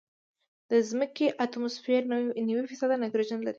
[0.71, 2.01] د ځمکې اتموسفیر
[2.51, 3.49] نوي فیصده نایټروجن لري.